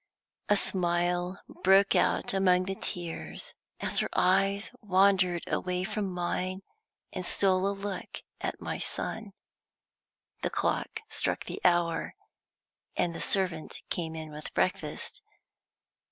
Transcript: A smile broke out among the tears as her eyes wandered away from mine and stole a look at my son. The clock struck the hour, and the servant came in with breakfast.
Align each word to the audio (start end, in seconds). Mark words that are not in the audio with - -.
A 0.49 0.57
smile 0.57 1.43
broke 1.61 1.93
out 1.95 2.33
among 2.33 2.63
the 2.65 2.73
tears 2.73 3.53
as 3.79 3.99
her 3.99 4.09
eyes 4.15 4.71
wandered 4.81 5.43
away 5.45 5.83
from 5.83 6.11
mine 6.11 6.63
and 7.13 7.23
stole 7.23 7.67
a 7.67 7.77
look 7.77 8.23
at 8.39 8.59
my 8.59 8.79
son. 8.79 9.33
The 10.41 10.49
clock 10.49 11.01
struck 11.09 11.45
the 11.45 11.61
hour, 11.63 12.15
and 12.97 13.13
the 13.13 13.21
servant 13.21 13.83
came 13.91 14.15
in 14.15 14.31
with 14.31 14.51
breakfast. 14.55 15.21